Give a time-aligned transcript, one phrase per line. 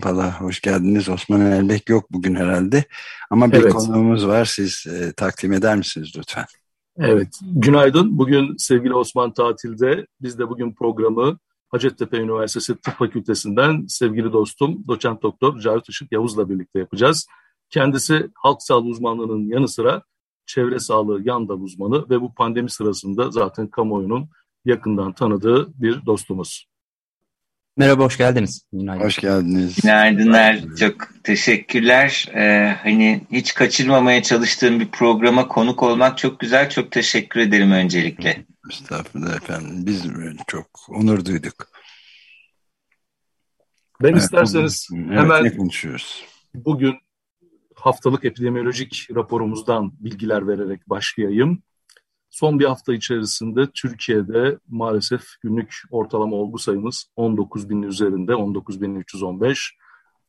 [0.00, 1.08] Kayan Pala, hoş geldiniz.
[1.08, 2.84] Osman Elbek yok bugün herhalde.
[3.30, 3.72] Ama bir evet.
[3.72, 6.44] konuğumuz var, siz e, takdim eder misiniz lütfen?
[6.98, 8.18] Evet, günaydın.
[8.18, 10.06] Bugün sevgili Osman tatilde.
[10.20, 16.48] Biz de bugün programı Hacettepe Üniversitesi Tıp Fakültesinden sevgili dostum doçent doktor Cavit Işık Yavuz'la
[16.48, 17.26] birlikte yapacağız.
[17.70, 20.02] Kendisi halk sağlığı uzmanlığının yanı sıra
[20.46, 24.28] çevre sağlığı yan dal uzmanı ve bu pandemi sırasında zaten kamuoyunun
[24.64, 26.69] yakından tanıdığı bir dostumuz.
[27.80, 28.64] Merhaba, hoş geldiniz.
[28.72, 29.04] Günaydın.
[29.04, 29.76] Hoş geldiniz.
[29.82, 32.28] Günaydınlar, çok teşekkürler.
[32.34, 38.44] Ee, hani hiç kaçırmamaya çalıştığım bir programa konuk olmak çok güzel, çok teşekkür ederim öncelikle.
[38.70, 40.04] Estağfurullah efendim, biz
[40.46, 41.68] çok onur duyduk.
[44.02, 46.24] Ben evet, isterseniz bugün, hemen konuşuyoruz?
[46.54, 46.94] bugün
[47.74, 51.62] haftalık epidemiolojik raporumuzdan bilgiler vererek başlayayım.
[52.30, 59.70] Son bir hafta içerisinde Türkiye'de maalesef günlük ortalama olgu sayımız 19 bin üzerinde 19.315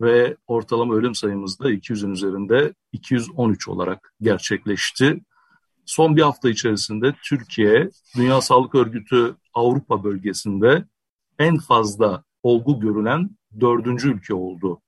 [0.02, 5.22] ve ortalama ölüm sayımız da 200'ün üzerinde 213 olarak gerçekleşti.
[5.86, 10.86] Son bir hafta içerisinde Türkiye Dünya Sağlık Örgütü Avrupa bölgesinde
[11.40, 13.30] en fazla olgu görülen
[13.60, 14.82] dördüncü ülke oldu.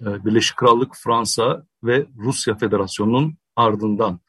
[0.00, 4.20] Ee, Birleşik Krallık, Fransa ve Rusya Federasyonu'nun ardından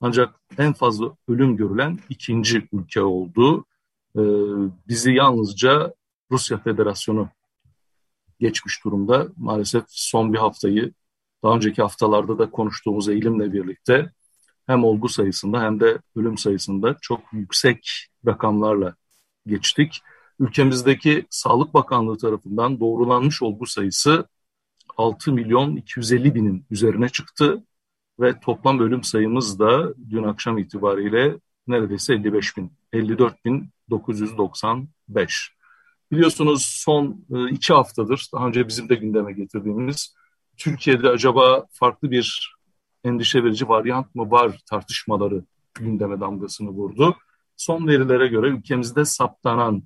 [0.00, 3.64] ancak en fazla ölüm görülen ikinci ülke oldu.
[4.16, 4.20] Ee,
[4.88, 5.94] bizi yalnızca
[6.30, 7.28] Rusya Federasyonu
[8.40, 9.28] geçmiş durumda.
[9.36, 10.92] Maalesef son bir haftayı
[11.42, 14.12] daha önceki haftalarda da konuştuğumuz eğilimle birlikte
[14.66, 18.94] hem olgu sayısında hem de ölüm sayısında çok yüksek rakamlarla
[19.46, 20.00] geçtik.
[20.38, 24.28] Ülkemizdeki Sağlık Bakanlığı tarafından doğrulanmış olgu sayısı
[24.96, 27.64] 6 milyon 250 binin üzerine çıktı
[28.20, 31.36] ve toplam ölüm sayımız da dün akşam itibariyle
[31.66, 35.52] neredeyse 55 bin, 54 bin 995.
[36.12, 40.14] Biliyorsunuz son e, iki haftadır daha önce bizim de gündeme getirdiğimiz
[40.56, 42.56] Türkiye'de acaba farklı bir
[43.04, 45.44] endişe verici varyant mı var tartışmaları
[45.74, 47.16] gündeme damgasını vurdu.
[47.56, 49.82] Son verilere göre ülkemizde saptanan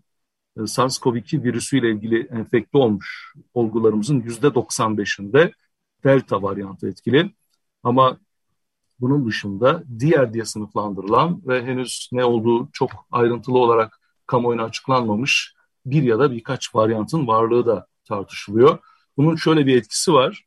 [0.56, 5.52] e, SARS-CoV-2 virüsüyle ilgili enfekte olmuş olgularımızın %95'inde
[6.04, 7.30] delta varyantı etkili.
[7.82, 8.18] Ama
[9.00, 15.54] bunun dışında diğer diye sınıflandırılan ve henüz ne olduğu çok ayrıntılı olarak kamuoyuna açıklanmamış
[15.86, 18.78] bir ya da birkaç varyantın varlığı da tartışılıyor.
[19.16, 20.44] Bunun şöyle bir etkisi var.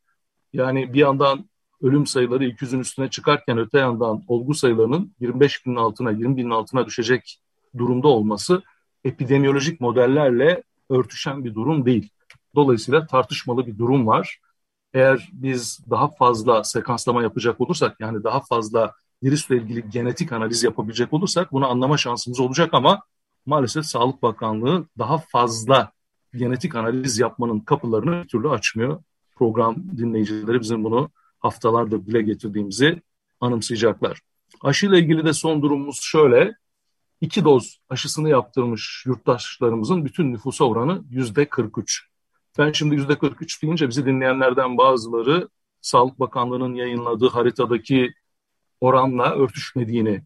[0.54, 1.50] Yani bir yandan
[1.82, 6.86] ölüm sayıları 200'ün üstüne çıkarken öte yandan olgu sayılarının 25 binin altına, 20 binin altına
[6.86, 7.40] düşecek
[7.78, 8.62] durumda olması
[9.04, 12.10] epidemiyolojik modellerle örtüşen bir durum değil.
[12.56, 14.40] Dolayısıyla tartışmalı bir durum var
[14.94, 18.94] eğer biz daha fazla sekanslama yapacak olursak yani daha fazla
[19.24, 23.02] virüsle ilgili genetik analiz yapabilecek olursak bunu anlama şansımız olacak ama
[23.46, 25.92] maalesef Sağlık Bakanlığı daha fazla
[26.36, 29.04] genetik analiz yapmanın kapılarını bir türlü açmıyor.
[29.36, 33.02] Program dinleyicileri bizim bunu haftalardır dile getirdiğimizi
[33.42, 34.22] anımsayacaklar.
[34.62, 36.56] Aşıyla ilgili de son durumumuz şöyle.
[37.22, 42.08] İki doz aşısını yaptırmış yurttaşlarımızın bütün nüfusa oranı yüzde 43.
[42.58, 45.50] Ben şimdi yüzde 43 deyince bizi dinleyenlerden bazıları
[45.82, 48.14] Sağlık Bakanlığı'nın yayınladığı haritadaki
[48.82, 50.24] oranla örtüşmediğini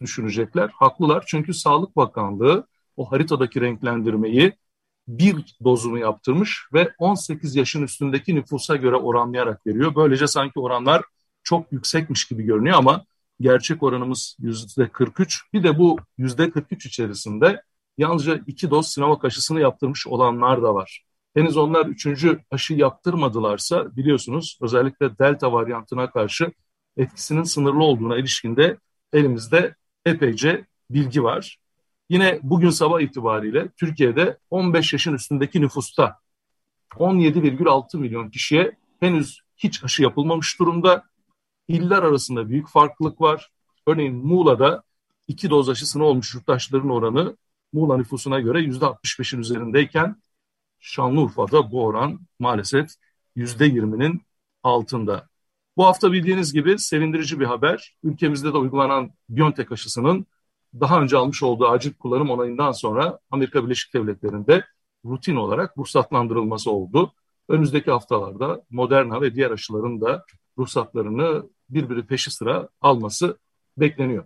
[0.00, 0.70] düşünecekler.
[0.74, 4.52] Haklılar çünkü Sağlık Bakanlığı o haritadaki renklendirmeyi
[5.08, 9.94] bir dozunu yaptırmış ve 18 yaşın üstündeki nüfusa göre oranlayarak veriyor.
[9.96, 11.02] Böylece sanki oranlar
[11.42, 13.04] çok yüksekmiş gibi görünüyor ama
[13.40, 15.42] gerçek oranımız yüzde 43.
[15.52, 17.62] Bir de bu yüzde 43 içerisinde
[17.98, 21.04] yalnızca iki doz Sinovac aşısını yaptırmış olanlar da var.
[21.34, 26.52] Henüz onlar üçüncü aşı yaptırmadılarsa biliyorsunuz özellikle delta varyantına karşı
[26.96, 28.76] etkisinin sınırlı olduğuna ilişkinde
[29.12, 29.74] elimizde
[30.06, 31.58] epeyce bilgi var.
[32.08, 36.18] Yine bugün sabah itibariyle Türkiye'de 15 yaşın üstündeki nüfusta
[36.94, 41.04] 17,6 milyon kişiye henüz hiç aşı yapılmamış durumda.
[41.68, 43.50] İller arasında büyük farklılık var.
[43.86, 44.82] Örneğin Muğla'da
[45.28, 47.36] iki doz aşısını olmuş yurttaşların oranı
[47.72, 50.16] Muğla nüfusuna göre %65'in üzerindeyken
[50.86, 52.90] Şanlıurfa'da bu oran maalesef
[53.36, 54.22] yüzde yirminin
[54.62, 55.28] altında.
[55.76, 57.96] Bu hafta bildiğiniz gibi sevindirici bir haber.
[58.02, 60.26] Ülkemizde de uygulanan Biontech aşısının
[60.80, 64.64] daha önce almış olduğu acil kullanım onayından sonra Amerika Birleşik Devletleri'nde
[65.04, 67.12] rutin olarak ruhsatlandırılması oldu.
[67.48, 70.24] Önümüzdeki haftalarda Moderna ve diğer aşıların da
[70.58, 73.38] ruhsatlarını birbiri peşi sıra alması
[73.76, 74.24] bekleniyor.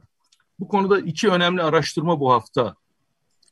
[0.59, 2.75] Bu konuda iki önemli araştırma bu hafta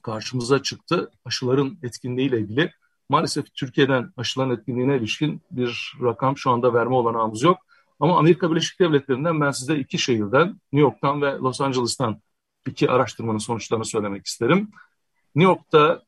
[0.03, 1.11] karşımıza çıktı.
[1.25, 2.73] Aşıların etkinliğiyle ilgili.
[3.09, 7.59] Maalesef Türkiye'den aşıların etkinliğine ilişkin bir rakam şu anda verme olanağımız yok.
[8.01, 12.21] Ama Amerika Birleşik Devletleri'nden ben size iki şehirden, New York'tan ve Los Angeles'tan
[12.67, 14.71] iki araştırmanın sonuçlarını söylemek isterim.
[15.35, 16.03] New York'ta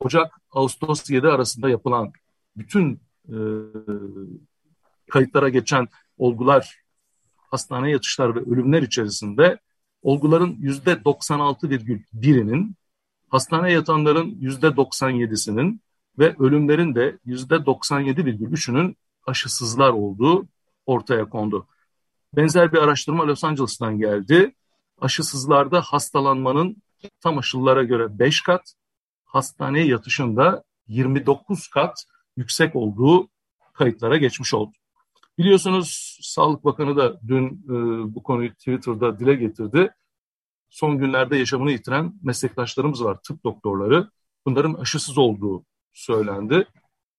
[0.00, 2.12] Ocak-Ağustos 7 arasında yapılan
[2.56, 3.36] bütün e,
[5.10, 5.88] kayıtlara geçen
[6.18, 6.82] olgular,
[7.36, 9.58] hastane yatışlar ve ölümler içerisinde
[10.02, 12.76] olguların yüzde 96,1'inin,
[13.28, 15.80] hastaneye yatanların yüzde 97'sinin
[16.18, 18.96] ve ölümlerin de yüzde 97,3'ünün
[19.26, 20.48] aşısızlar olduğu
[20.86, 21.66] ortaya kondu.
[22.36, 24.54] Benzer bir araştırma Los Angeles'tan geldi.
[25.00, 26.82] Aşısızlarda hastalanmanın
[27.20, 28.74] tam aşılılara göre 5 kat,
[29.24, 32.04] hastaneye yatışında 29 kat
[32.36, 33.28] yüksek olduğu
[33.72, 34.72] kayıtlara geçmiş oldu.
[35.38, 37.74] Biliyorsunuz Sağlık Bakanı da dün e,
[38.14, 39.90] bu konuyu Twitter'da dile getirdi.
[40.68, 44.10] Son günlerde yaşamını yitiren meslektaşlarımız var, tıp doktorları.
[44.46, 45.64] Bunların aşısız olduğu
[45.96, 46.66] söylendi.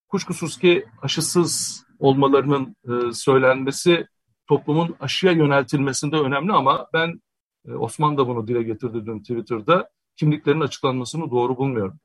[0.08, 4.08] Kuşkusuz ki aşısız olmalarının e, söylenmesi
[4.48, 7.22] toplumun aşıya yöneltilmesinde önemli ama ben
[7.68, 12.00] e, Osman da bunu dile getirdi dün Twitter'da kimliklerin açıklanmasını doğru bulmuyorum.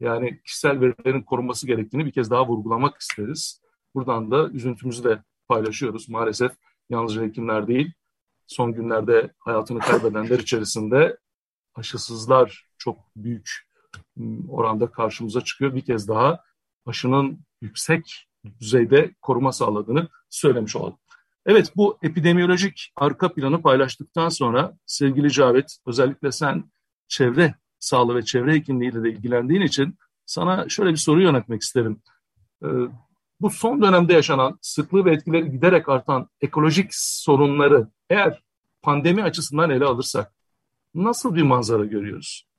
[0.00, 3.62] Yani kişisel verilerin korunması gerektiğini bir kez daha vurgulamak isteriz.
[3.94, 6.08] Buradan da üzüntümüzü de paylaşıyoruz.
[6.08, 6.52] Maalesef
[6.90, 7.92] yalnızca hekimler değil,
[8.46, 11.16] son günlerde hayatını kaybedenler içerisinde
[11.74, 13.69] aşısızlar çok büyük
[14.48, 15.74] oranda karşımıza çıkıyor.
[15.74, 16.40] Bir kez daha
[16.86, 18.26] aşının yüksek
[18.60, 20.98] düzeyde koruma sağladığını söylemiş olalım.
[21.46, 26.64] Evet bu epidemiyolojik arka planı paylaştıktan sonra sevgili Cavit özellikle sen
[27.08, 32.02] çevre sağlığı ve çevre hekimliğiyle de ilgilendiğin için sana şöyle bir soru yönetmek isterim.
[32.64, 32.66] Ee,
[33.40, 38.42] bu son dönemde yaşanan sıklığı ve etkileri giderek artan ekolojik sorunları eğer
[38.82, 40.34] pandemi açısından ele alırsak
[40.94, 42.49] nasıl bir manzara görüyoruz?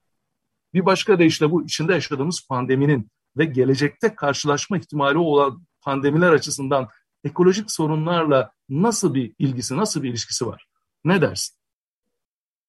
[0.73, 6.88] Bir başka deyişle bu içinde yaşadığımız pandeminin ve gelecekte karşılaşma ihtimali olan pandemiler açısından
[7.23, 10.65] ekolojik sorunlarla nasıl bir ilgisi, nasıl bir ilişkisi var?
[11.06, 11.62] Ne dersin?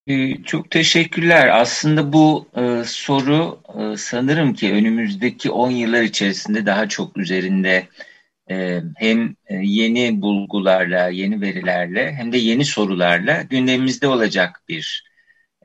[0.07, 1.61] Ee, çok teşekkürler.
[1.61, 7.89] Aslında bu e, soru e, sanırım ki önümüzdeki 10 yıllar içerisinde daha çok üzerinde
[8.51, 15.05] e, hem e, yeni bulgularla, yeni verilerle hem de yeni sorularla gündemimizde olacak bir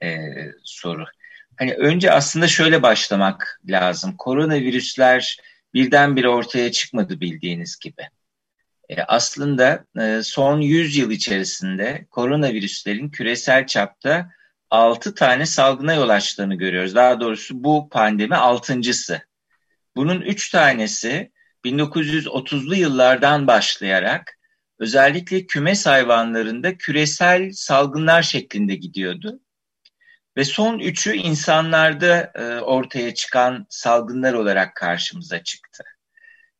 [0.03, 0.17] e,
[0.63, 1.05] soru.
[1.57, 4.17] Hani önce aslında şöyle başlamak lazım.
[4.17, 5.37] Koronavirüsler
[5.73, 8.09] birdenbire ortaya çıkmadı bildiğiniz gibi.
[8.89, 14.31] E, aslında e, son 100 yıl içerisinde koronavirüslerin küresel çapta
[14.69, 16.95] 6 tane salgına yol açtığını görüyoruz.
[16.95, 19.21] Daha doğrusu bu pandemi altıncısı.
[19.95, 21.31] Bunun 3 tanesi
[21.65, 24.37] 1930'lu yıllardan başlayarak
[24.79, 29.39] özellikle kümes hayvanlarında küresel salgınlar şeklinde gidiyordu.
[30.37, 35.83] Ve son üçü insanlarda e, ortaya çıkan salgınlar olarak karşımıza çıktı.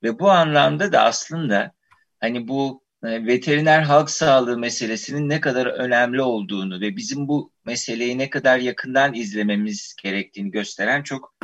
[0.04, 1.72] Ve bu anlamda da aslında
[2.20, 8.18] hani bu e, veteriner halk sağlığı meselesinin ne kadar önemli olduğunu ve bizim bu meseleyi
[8.18, 11.36] ne kadar yakından izlememiz gerektiğini gösteren çok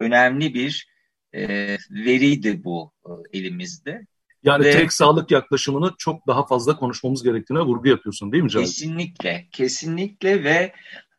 [0.00, 0.88] önemli bir
[1.32, 4.06] e, veriydi bu e, elimizde.
[4.42, 8.68] Yani ve, tek sağlık yaklaşımını çok daha fazla konuşmamız gerektiğine vurgu yapıyorsun değil mi Cahit?
[8.68, 10.72] Kesinlikle, kesinlikle ve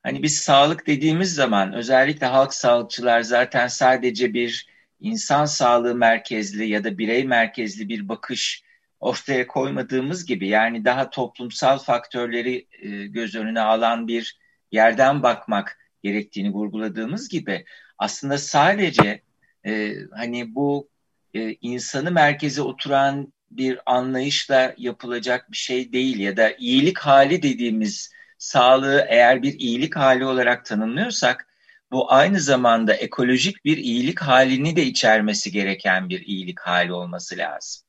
[0.03, 4.67] hani biz sağlık dediğimiz zaman özellikle halk sağlıkçılar zaten sadece bir
[4.99, 8.63] insan sağlığı merkezli ya da birey merkezli bir bakış
[8.99, 14.39] ortaya koymadığımız gibi yani daha toplumsal faktörleri e, göz önüne alan bir
[14.71, 17.65] yerden bakmak gerektiğini vurguladığımız gibi
[17.97, 19.21] aslında sadece
[19.65, 20.89] e, hani bu
[21.33, 28.13] e, insanı merkeze oturan bir anlayışla yapılacak bir şey değil ya da iyilik hali dediğimiz
[28.43, 31.47] sağlığı eğer bir iyilik hali olarak tanımlıyorsak
[31.91, 37.83] bu aynı zamanda ekolojik bir iyilik halini de içermesi gereken bir iyilik hali olması lazım.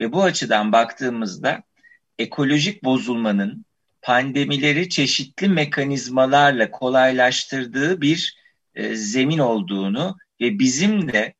[0.00, 1.62] Ve bu açıdan baktığımızda
[2.18, 3.64] ekolojik bozulmanın
[4.02, 8.36] pandemileri çeşitli mekanizmalarla kolaylaştırdığı bir
[8.74, 11.34] e, zemin olduğunu ve bizim de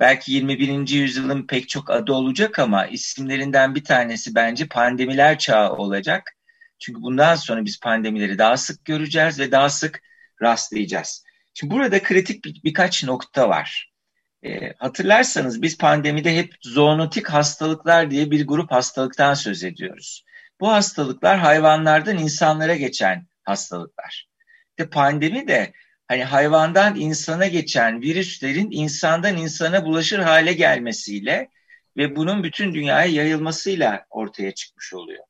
[0.00, 0.88] belki 21.
[0.88, 6.37] yüzyılın pek çok adı olacak ama isimlerinden bir tanesi bence pandemiler çağı olacak.
[6.78, 10.02] Çünkü bundan sonra biz pandemileri daha sık göreceğiz ve daha sık
[10.42, 11.24] rastlayacağız.
[11.54, 13.92] Şimdi burada kritik bir, birkaç nokta var.
[14.44, 20.24] E, hatırlarsanız biz pandemide hep zoonotik hastalıklar diye bir grup hastalıktan söz ediyoruz.
[20.60, 24.28] Bu hastalıklar hayvanlardan insanlara geçen hastalıklar.
[24.70, 25.72] İşte pandemi de
[26.08, 31.48] hani hayvandan insana geçen virüslerin insandan insana bulaşır hale gelmesiyle
[31.96, 35.24] ve bunun bütün dünyaya yayılmasıyla ortaya çıkmış oluyor.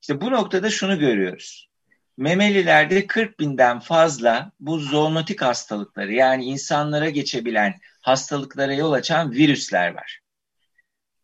[0.00, 1.68] İşte bu noktada şunu görüyoruz.
[2.16, 10.20] Memelilerde 40 binden fazla bu zoonotik hastalıkları yani insanlara geçebilen hastalıklara yol açan virüsler var.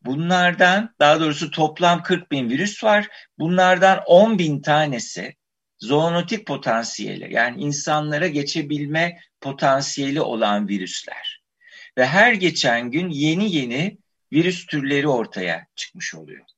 [0.03, 3.09] Bunlardan daha doğrusu toplam 40 bin virüs var.
[3.39, 5.35] Bunlardan 10 bin tanesi
[5.79, 11.43] zoonotik potansiyeli yani insanlara geçebilme potansiyeli olan virüsler.
[11.99, 13.99] Ve her geçen gün yeni yeni
[14.33, 16.54] virüs türleri ortaya çıkmış oluyor.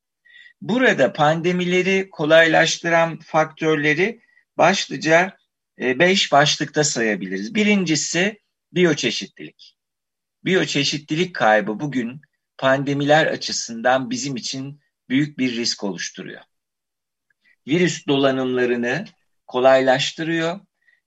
[0.68, 4.20] Burada pandemileri kolaylaştıran faktörleri
[4.58, 5.36] başlıca
[5.80, 7.54] e, beş başlıkta sayabiliriz.
[7.54, 8.40] Birincisi
[8.72, 9.76] biyoçeşitlilik.
[10.44, 12.20] Biyoçeşitlilik kaybı bugün
[12.58, 16.42] pandemiler açısından bizim için büyük bir risk oluşturuyor.
[17.66, 19.04] Virüs dolanımlarını
[19.46, 20.60] kolaylaştırıyor.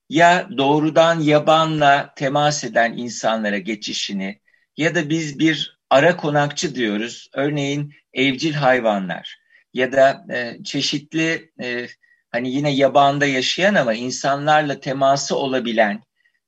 [0.09, 4.39] Ya doğrudan yabanla temas eden insanlara geçişini
[4.77, 7.29] ya da biz bir ara konakçı diyoruz.
[7.33, 9.38] Örneğin evcil hayvanlar
[9.73, 11.87] ya da e, çeşitli e,
[12.31, 16.03] hani yine yabanda yaşayan ama insanlarla teması olabilen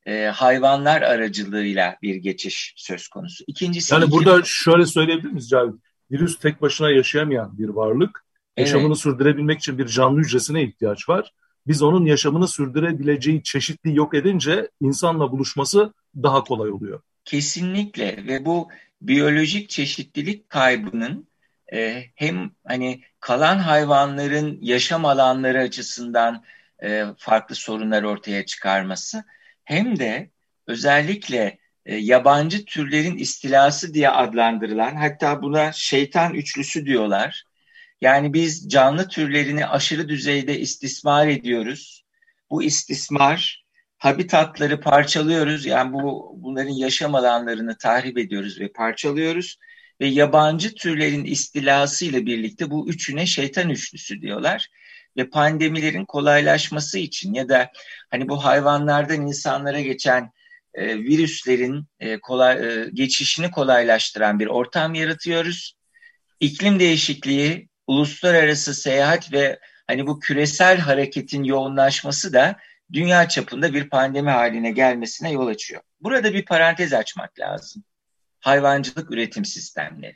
[0.06, 3.44] e, hayvanlar aracılığıyla bir geçiş söz konusu.
[3.48, 4.50] İkincisi yani burada iki...
[4.50, 5.76] şöyle söyleyebilir miyiz Cavit?
[6.12, 8.26] Virüs tek başına yaşayamayan bir varlık.
[8.58, 8.98] Yaşamını evet.
[8.98, 11.32] sürdürebilmek için bir canlı hücresine ihtiyaç var.
[11.68, 17.02] Biz onun yaşamını sürdürebileceği çeşitliği yok edince insanla buluşması daha kolay oluyor.
[17.26, 18.70] Kesinlikle ve bu
[19.02, 21.28] biyolojik çeşitlilik kaybının
[21.74, 26.44] e, hem hani kalan hayvanların yaşam alanları açısından
[26.84, 29.24] e, farklı sorunlar ortaya çıkarması
[29.64, 30.30] hem de
[30.68, 37.44] özellikle e, yabancı türlerin istilası diye adlandırılan hatta buna şeytan üçlüsü diyorlar.
[38.02, 42.06] Yani biz canlı türlerini aşırı düzeyde istismar ediyoruz.
[42.50, 43.66] Bu istismar
[43.98, 45.66] habitatları parçalıyoruz.
[45.66, 49.58] Yani bu bunların yaşam alanlarını tahrip ediyoruz ve parçalıyoruz
[50.02, 54.68] ve yabancı türlerin istilası ile birlikte bu üçüne şeytan üçlüsü diyorlar
[55.18, 57.72] ve pandemilerin kolaylaşması için ya da
[58.12, 60.32] hani bu hayvanlardan insanlara geçen
[60.74, 65.74] e, virüslerin e, kolay e, geçişini kolaylaştıran bir ortam yaratıyoruz.
[66.40, 72.56] İklim değişikliği, uluslararası seyahat ve hani bu küresel hareketin yoğunlaşması da
[72.94, 75.82] dünya çapında bir pandemi haline gelmesine yol açıyor.
[76.02, 77.84] Burada bir parantez açmak lazım.
[78.42, 80.16] Hayvancılık üretim sistemleri.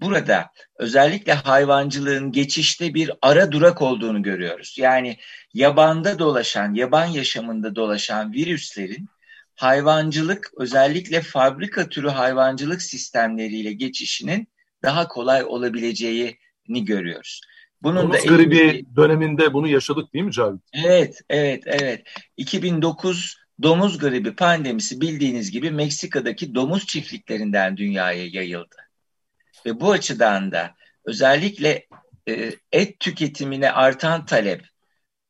[0.00, 4.76] Burada özellikle hayvancılığın geçişte bir ara durak olduğunu görüyoruz.
[4.78, 5.16] Yani
[5.54, 9.08] yabanda dolaşan, yaban yaşamında dolaşan virüslerin
[9.54, 14.48] hayvancılık özellikle fabrika türü hayvancılık sistemleriyle geçişinin
[14.82, 17.40] daha kolay olabileceğini görüyoruz.
[17.82, 18.96] Bunun Domuz da gribi elimizde...
[18.96, 20.60] döneminde bunu yaşadık değil mi Cavit?
[20.72, 22.02] Evet, evet, evet.
[22.36, 28.76] 2009 domuz gribi pandemisi bildiğiniz gibi Meksika'daki domuz çiftliklerinden dünyaya yayıldı.
[29.66, 30.74] Ve bu açıdan da
[31.04, 31.86] özellikle
[32.28, 34.64] e, et tüketimine artan talep,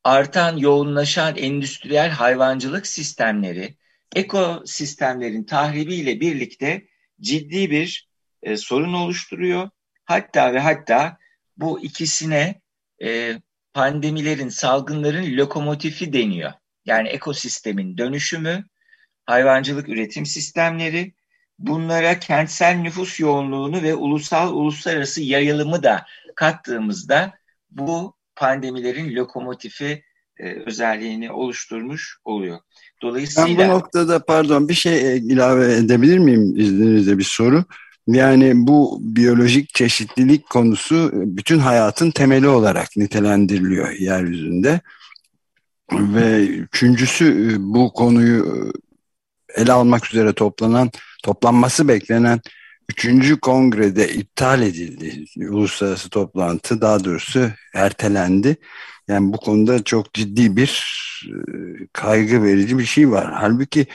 [0.04, 3.76] artan yoğunlaşan endüstriyel hayvancılık sistemleri,
[4.16, 6.86] ekosistemlerin tahribiyle birlikte
[7.20, 8.08] ciddi bir
[8.42, 9.70] e, sorun oluşturuyor.
[10.04, 11.18] Hatta ve hatta
[11.56, 12.60] bu ikisine
[13.02, 13.40] e,
[13.74, 16.52] pandemilerin, salgınların lokomotifi deniyor.
[16.88, 18.64] Yani ekosistemin dönüşümü,
[19.26, 21.12] hayvancılık üretim sistemleri
[21.58, 27.32] bunlara kentsel nüfus yoğunluğunu ve ulusal uluslararası yayılımı da kattığımızda
[27.70, 30.02] bu pandemilerin lokomotifi
[30.38, 32.58] e, özelliğini oluşturmuş oluyor.
[33.02, 37.64] Dolayısıyla ben bu noktada pardon bir şey ilave edebilir miyim izninizle bir soru.
[38.06, 44.80] Yani bu biyolojik çeşitlilik konusu bütün hayatın temeli olarak nitelendiriliyor yeryüzünde.
[45.92, 48.72] Ve üçüncüsü bu konuyu
[49.54, 50.90] ele almak üzere toplanan
[51.24, 52.40] toplanması beklenen
[52.88, 53.40] 3.
[53.40, 55.24] kongrede iptal edildi.
[55.48, 58.56] Uluslararası toplantı daha doğrusu ertelendi.
[59.08, 61.34] Yani bu konuda çok ciddi bir e,
[61.92, 63.32] kaygı verici bir şey var.
[63.34, 63.86] Halbuki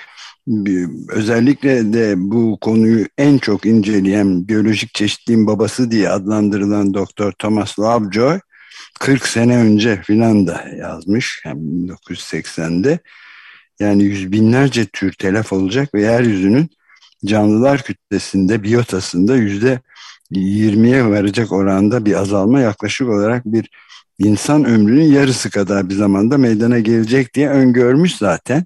[1.10, 8.40] özellikle de bu konuyu en çok inceleyen biyolojik çeşitliğin babası diye adlandırılan Doktor Thomas Lovejoy
[9.00, 13.00] 40 sene önce filan da yazmış yani 1980'de
[13.80, 16.70] yani yüz binlerce tür telef olacak ve yeryüzünün
[17.26, 19.80] canlılar kütlesinde, biyotasında yüzde
[20.32, 23.70] 20'ye varacak oranda bir azalma yaklaşık olarak bir
[24.20, 28.66] insan ömrünün yarısı kadar bir zamanda meydana gelecek diye öngörmüş zaten.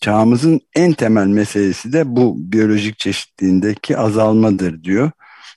[0.00, 5.10] Çağımızın en temel meselesi de bu biyolojik çeşitliğindeki azalmadır diyor.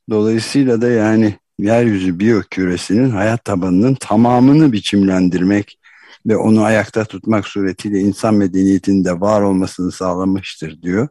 [0.10, 5.80] Dolayısıyla da yani yeryüzü biyoküresinin hayat tabanının tamamını biçimlendirmek
[6.28, 11.08] ve onu ayakta tutmak suretiyle insan medeniyetinde var olmasını sağlamıştır diyor.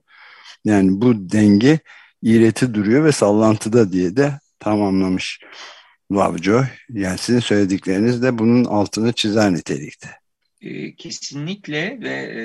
[0.65, 1.79] Yani bu denge
[2.23, 5.41] iğreti duruyor ve sallantıda diye de tamamlamış
[6.13, 6.65] Lovejoy.
[6.89, 10.09] Yani sizin söyledikleriniz de bunun altını çizer nitelikte.
[10.61, 12.43] E, kesinlikle ve e,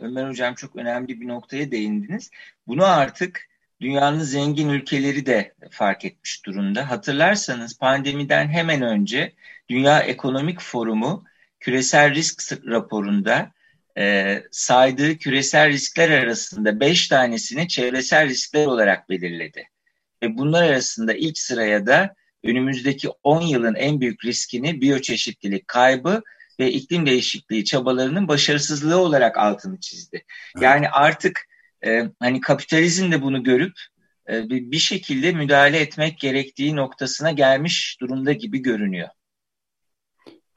[0.00, 2.30] Ömer Hocam çok önemli bir noktaya değindiniz.
[2.66, 3.47] Bunu artık
[3.80, 6.90] dünyanın zengin ülkeleri de fark etmiş durumda.
[6.90, 9.32] Hatırlarsanız pandemiden hemen önce
[9.68, 11.24] Dünya Ekonomik Forumu
[11.60, 13.52] küresel risk raporunda
[13.98, 19.68] e, saydığı küresel riskler arasında beş tanesini çevresel riskler olarak belirledi.
[20.22, 26.22] Ve bunlar arasında ilk sıraya da önümüzdeki 10 yılın en büyük riskini biyoçeşitlilik kaybı
[26.60, 30.24] ve iklim değişikliği çabalarının başarısızlığı olarak altını çizdi.
[30.60, 31.47] Yani artık
[31.86, 33.72] e, hani kapitalizm de bunu görüp
[34.28, 39.08] e, bir şekilde müdahale etmek gerektiği noktasına gelmiş durumda gibi görünüyor.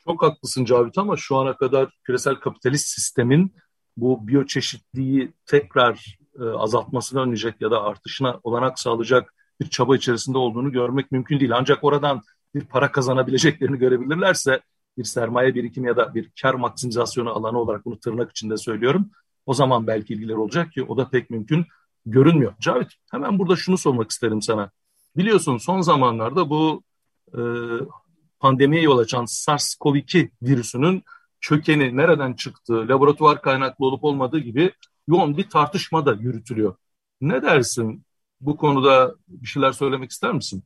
[0.04, 3.56] Çok haklısın Cavit ama şu ana kadar küresel kapitalist sistemin
[3.98, 10.72] bu biyoçeşitliği tekrar e, azaltmasını önleyecek ya da artışına olanak sağlayacak bir çaba içerisinde olduğunu
[10.72, 11.56] görmek mümkün değil.
[11.56, 12.22] Ancak oradan
[12.56, 14.62] bir para kazanabileceklerini görebilirlerse
[14.98, 19.12] bir sermaye birikimi ya da bir kar maksimizasyonu alanı olarak bunu tırnak içinde söylüyorum.
[19.46, 21.66] O zaman belki ilgiler olacak ki o da pek mümkün
[22.06, 22.54] görünmüyor.
[22.60, 24.72] Cavit hemen burada şunu sormak isterim sana.
[25.18, 26.84] Biliyorsun son zamanlarda bu
[27.34, 27.42] e,
[28.40, 31.04] pandemiye yol açan SARS-CoV-2 virüsünün
[31.42, 34.72] kökeni nereden çıktığı, laboratuvar kaynaklı olup olmadığı gibi
[35.08, 36.76] yoğun bir tartışma da yürütülüyor.
[37.22, 38.06] Ne dersin?
[38.42, 40.64] Bu konuda bir şeyler söylemek ister misin?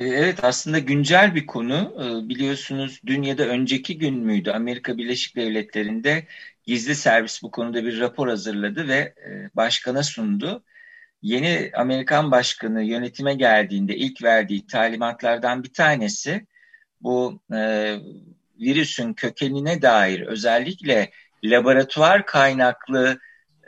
[0.00, 1.74] E, evet aslında güncel bir konu.
[1.74, 6.26] E, biliyorsunuz dün ya da önceki gün müydü Amerika Birleşik Devletleri'nde
[6.66, 10.64] gizli servis bu konuda bir rapor hazırladı ve e, başkana sundu.
[11.22, 16.46] Yeni Amerikan başkanı yönetime geldiğinde ilk verdiği talimatlardan bir tanesi
[17.00, 17.94] bu e,
[18.60, 21.10] virüsün kökenine dair özellikle
[21.44, 23.18] laboratuvar kaynaklı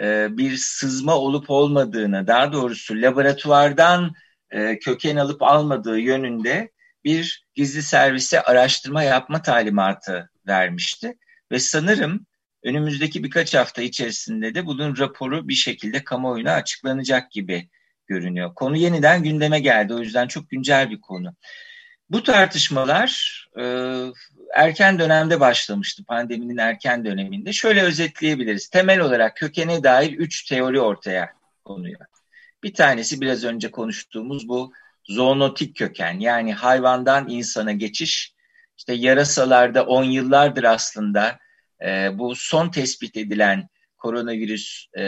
[0.01, 4.13] e, bir sızma olup olmadığını, daha doğrusu laboratuvardan
[4.51, 6.71] e, köken alıp almadığı yönünde
[7.05, 11.19] bir gizli servise araştırma yapma talimatı vermişti.
[11.53, 12.27] Ve sanırım
[12.63, 17.69] önümüzdeki birkaç hafta içerisinde de bunun raporu bir şekilde kamuoyuna açıklanacak gibi
[18.07, 18.55] görünüyor.
[18.55, 19.95] Konu yeniden gündeme geldi.
[19.95, 21.35] O yüzden çok güncel bir konu.
[22.11, 23.65] Bu tartışmalar e,
[24.55, 27.53] erken dönemde başlamıştı, pandeminin erken döneminde.
[27.53, 28.69] Şöyle özetleyebiliriz.
[28.69, 31.33] Temel olarak kökene dair üç teori ortaya
[31.65, 32.01] konuyor.
[32.63, 34.73] Bir tanesi biraz önce konuştuğumuz bu
[35.05, 38.35] zoonotik köken yani hayvandan insana geçiş.
[38.79, 41.39] İşte yarasalarda on yıllardır aslında
[41.85, 45.05] e, bu son tespit edilen koronavirüs e,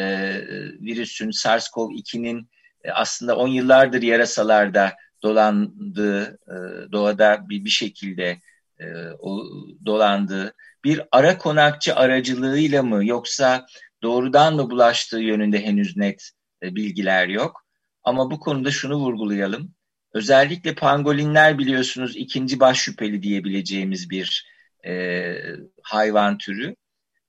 [0.80, 2.50] virüsün SARS-CoV-2'nin
[2.84, 6.54] e, aslında on yıllardır yarasalarda dolandığı, e,
[6.92, 8.40] doğada bir, bir şekilde
[8.78, 8.86] e,
[9.18, 9.44] o,
[9.86, 10.54] dolandığı
[10.84, 13.66] bir ara konakçı aracılığıyla mı yoksa
[14.02, 16.30] doğrudan mı bulaştığı yönünde henüz net
[16.62, 17.64] e, bilgiler yok.
[18.04, 19.74] Ama bu konuda şunu vurgulayalım.
[20.14, 24.49] Özellikle pangolinler biliyorsunuz ikinci baş şüpheli diyebileceğimiz bir
[24.86, 25.34] e,
[25.82, 26.76] hayvan türü.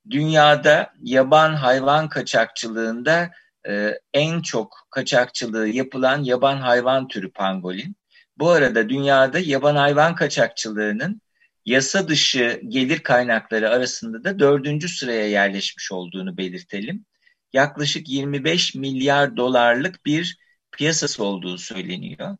[0.10, 3.32] Dünyada yaban hayvan kaçakçılığında
[3.68, 7.96] e, en çok kaçakçılığı yapılan yaban hayvan türü pangolin.
[8.38, 11.22] Bu arada dünyada yaban hayvan kaçakçılığının
[11.66, 17.06] yasa dışı gelir kaynakları arasında da dördüncü sıraya yerleşmiş olduğunu belirtelim.
[17.54, 20.38] Yaklaşık 25 milyar dolarlık bir
[20.72, 22.38] piyasası olduğu söyleniyor.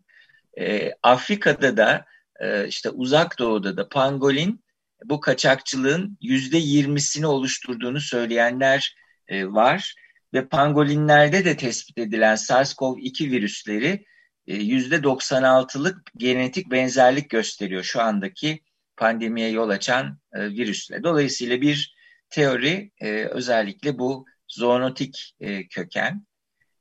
[0.60, 2.06] E, Afrika'da da
[2.40, 4.64] e, işte uzak doğuda da pangolin
[5.06, 8.96] bu kaçakçılığın yüzde yirmisini oluşturduğunu söyleyenler
[9.28, 9.96] e, var
[10.34, 14.06] ve pangolinlerde de tespit edilen SARS-CoV-2 virüsleri
[14.48, 18.62] e, yüzde 96'lık genetik benzerlik gösteriyor şu andaki
[18.98, 21.04] pandemiye yol açan e, virüsle.
[21.04, 21.96] Dolayısıyla bir
[22.30, 25.36] teori e, özellikle bu zoonotik
[25.70, 26.26] köken.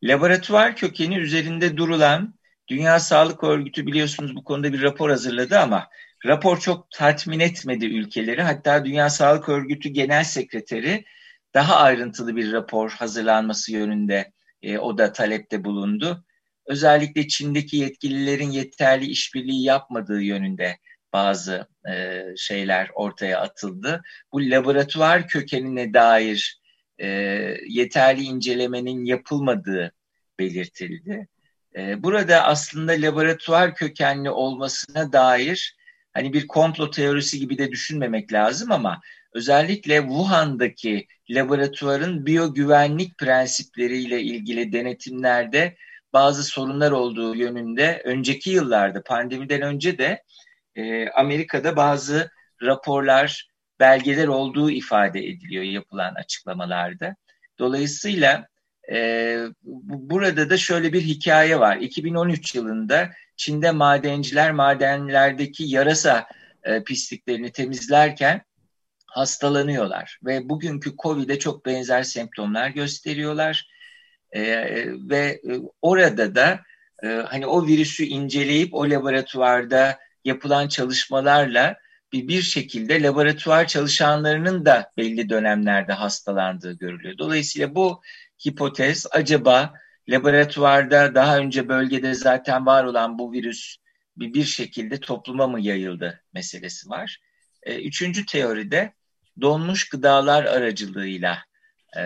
[0.02, 2.34] Laboratuvar kökeni üzerinde durulan
[2.68, 5.88] Dünya Sağlık Örgütü biliyorsunuz bu konuda bir rapor hazırladı ama
[6.26, 8.42] rapor çok tatmin etmedi ülkeleri.
[8.42, 11.04] Hatta Dünya Sağlık Örgütü Genel Sekreteri
[11.54, 16.24] daha ayrıntılı bir rapor hazırlanması yönünde e, o da talepte bulundu.
[16.66, 20.78] Özellikle Çin'deki yetkililerin yeterli işbirliği yapmadığı yönünde
[21.12, 24.02] bazı e, şeyler ortaya atıldı.
[24.32, 26.60] Bu laboratuvar kökenine dair
[26.98, 27.08] e,
[27.68, 29.92] yeterli incelemenin yapılmadığı
[30.38, 31.28] belirtildi.
[31.76, 35.76] E, burada aslında laboratuvar kökenli olmasına dair
[36.20, 39.00] hani bir komplo teorisi gibi de düşünmemek lazım ama
[39.34, 45.76] özellikle Wuhan'daki laboratuvarın biyogüvenlik prensipleriyle ilgili denetimlerde
[46.12, 50.22] bazı sorunlar olduğu yönünde önceki yıllarda pandemiden önce de
[50.76, 52.30] e, Amerika'da bazı
[52.62, 53.48] raporlar,
[53.80, 57.16] belgeler olduğu ifade ediliyor yapılan açıklamalarda.
[57.58, 58.46] Dolayısıyla
[58.90, 61.76] E, burada da şöyle bir hikaye var.
[61.76, 66.26] 2013 yılında Çin'de madenciler madenlerdeki yarasa
[66.64, 68.42] e, pisliklerini temizlerken
[69.06, 73.68] hastalanıyorlar ve bugünkü COVID'e çok benzer semptomlar gösteriyorlar
[74.32, 74.42] e,
[75.10, 75.42] ve
[75.82, 76.60] orada da
[77.02, 81.76] e, hani o virüsü inceleyip o laboratuvarda yapılan çalışmalarla
[82.12, 87.18] bir, bir şekilde laboratuvar çalışanlarının da belli dönemlerde hastalandığı görülüyor.
[87.18, 88.02] Dolayısıyla bu
[88.46, 89.74] hipotez acaba
[90.08, 93.76] laboratuvarda daha önce bölgede zaten var olan bu virüs
[94.16, 97.18] bir, bir şekilde topluma mı yayıldı meselesi var.
[97.62, 98.94] E, üçüncü teoride
[99.40, 101.38] donmuş gıdalar aracılığıyla
[101.96, 102.02] e,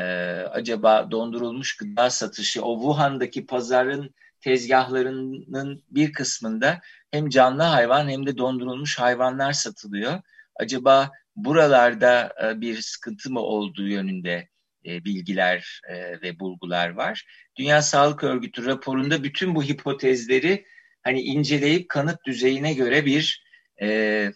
[0.50, 8.38] acaba dondurulmuş gıda satışı o Wuhan'daki pazarın tezgahlarının bir kısmında hem canlı hayvan hem de
[8.38, 10.20] dondurulmuş hayvanlar satılıyor.
[10.56, 14.48] Acaba buralarda e, bir sıkıntı mı olduğu yönünde
[14.86, 17.24] e, bilgiler e, ve bulgular var.
[17.56, 20.66] Dünya Sağlık Örgütü raporunda bütün bu hipotezleri
[21.02, 23.43] hani inceleyip kanıt düzeyine göre bir
[23.82, 24.32] e,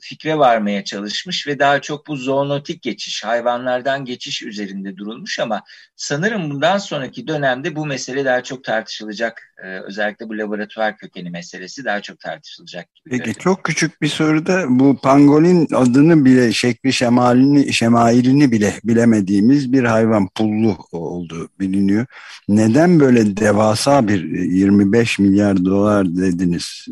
[0.00, 5.62] fikre varmaya çalışmış ve daha çok bu zoonotik geçiş, hayvanlardan geçiş üzerinde durulmuş ama
[5.96, 9.54] sanırım bundan sonraki dönemde bu mesele daha çok tartışılacak.
[9.64, 13.10] E, özellikle bu laboratuvar kökeni meselesi daha çok tartışılacak gibi.
[13.10, 13.40] Peki görünüyor.
[13.40, 20.28] çok küçük bir soruda bu pangolin adını bile şekli şemalini, şemailini bile bilemediğimiz bir hayvan
[20.28, 22.06] pullu olduğu biliniyor.
[22.48, 26.86] Neden böyle devasa bir 25 milyar dolar dediniz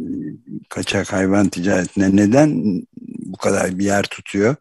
[0.69, 1.49] kaçak hayvan
[1.89, 4.57] ticaretine neden bu kadar bir yer tutuyor?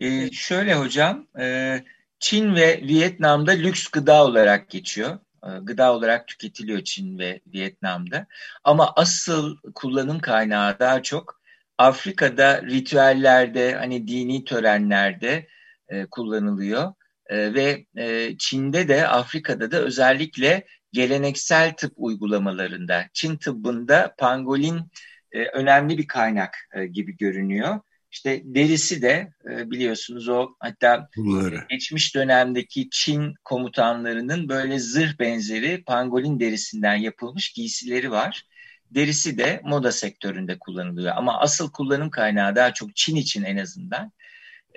[0.00, 1.78] Ee, şöyle hocam, e,
[2.20, 5.18] Çin ve Vietnam'da lüks gıda olarak geçiyor.
[5.44, 8.26] E, gıda olarak tüketiliyor Çin ve Vietnam'da.
[8.64, 11.40] Ama asıl kullanım kaynağı daha çok
[11.78, 15.46] Afrika'da ritüellerde, hani dini törenlerde
[15.88, 16.92] e, kullanılıyor.
[17.26, 24.90] E, ve e, Çin'de de Afrika'da da özellikle geleneksel tıp uygulamalarında, Çin tıbbında pangolin
[25.32, 27.80] e, önemli bir kaynak e, gibi görünüyor.
[28.10, 31.64] İşte derisi de e, biliyorsunuz o hatta Bunları.
[31.68, 38.42] geçmiş dönemdeki Çin komutanlarının böyle zırh benzeri pangolin derisinden yapılmış giysileri var.
[38.90, 44.12] Derisi de moda sektöründe kullanılıyor ama asıl kullanım kaynağı daha çok Çin için en azından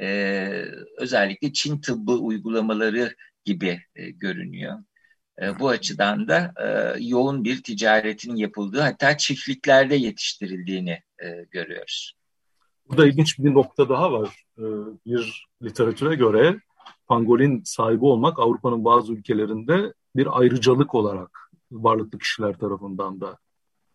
[0.01, 0.47] e,
[0.97, 4.79] özellikle Çin tıbbı uygulamaları gibi e, görünüyor.
[5.41, 12.13] E, bu açıdan da e, yoğun bir ticaretin yapıldığı hatta çiftliklerde yetiştirildiğini e, görüyoruz.
[12.89, 14.45] Burada ilginç bir nokta daha var.
[14.57, 14.63] E,
[15.05, 16.59] bir literatüre göre
[17.07, 23.37] pangolin sahibi olmak Avrupa'nın bazı ülkelerinde bir ayrıcalık olarak varlıklı kişiler tarafından da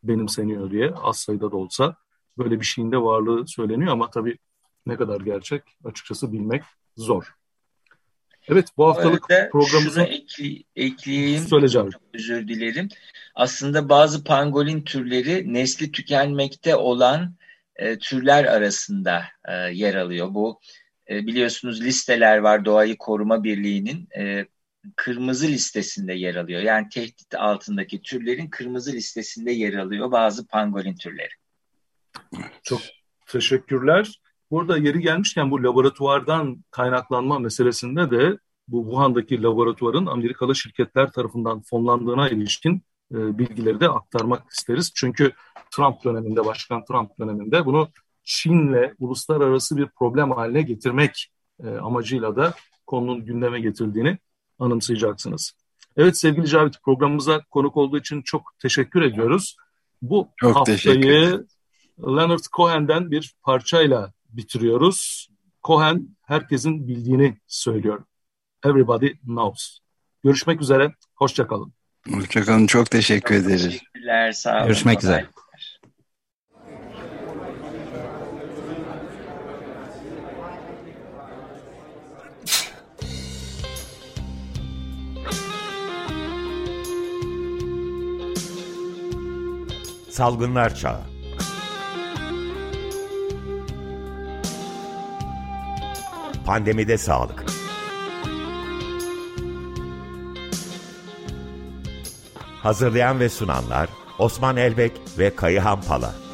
[0.03, 1.97] benimseniyor diye az sayıda da olsa
[2.39, 4.39] böyle bir şeyin de varlığı söyleniyor ama tabii
[4.87, 6.63] ne kadar gerçek açıkçası bilmek
[6.97, 7.35] zor.
[8.49, 9.31] Evet bu haftalık
[9.67, 11.43] şunu ekli, ekleyeyim.
[11.43, 11.91] söyleyeceğim.
[11.91, 12.89] Çok özür dilerim.
[13.35, 17.35] Aslında bazı pangolin türleri nesli tükenmekte olan
[17.77, 20.35] e, türler arasında e, yer alıyor.
[20.35, 20.61] Bu
[21.11, 24.47] e, biliyorsunuz listeler var Doğayı Koruma Birliği'nin e,
[24.97, 26.61] kırmızı listesinde yer alıyor.
[26.61, 31.33] Yani tehdit altındaki türlerin kırmızı listesinde yer alıyor bazı pangolin türleri.
[32.63, 32.81] Çok
[33.27, 34.21] teşekkürler.
[34.51, 42.29] Burada yeri gelmişken bu laboratuvardan kaynaklanma meselesinde de bu Wuhan'daki laboratuvarın Amerikalı şirketler tarafından fonlandığına
[42.29, 42.83] ilişkin
[43.13, 44.93] e, bilgileri de aktarmak isteriz.
[44.95, 45.33] Çünkü
[45.71, 47.89] Trump döneminde, Başkan Trump döneminde bunu
[48.25, 51.33] Çin'le uluslararası bir problem haline getirmek
[51.65, 52.55] e, amacıyla da
[52.87, 54.19] konunun gündeme getirdiğini
[54.59, 55.53] anımsayacaksınız.
[55.97, 59.57] Evet sevgili Cavit programımıza konuk olduğu için çok teşekkür ediyoruz.
[60.03, 61.47] Bu Çok haftayı
[62.01, 65.29] Leonard Cohen'den bir parçayla bitiriyoruz.
[65.65, 68.05] Cohen herkesin bildiğini söylüyor.
[68.65, 69.79] Everybody knows.
[70.25, 71.73] Görüşmek üzere, hoşçakalın.
[72.11, 73.63] Hoşçakalın çok teşekkür ederiz.
[73.63, 74.67] Teşekkürler, sağ olun.
[74.67, 75.27] Görüşmek üzere.
[90.11, 91.16] Salgınlar Çağı
[96.47, 97.45] Pandemide Sağlık.
[102.63, 106.26] Hazırlayan ve sunanlar Osman Elbek ve Kayıhan Pala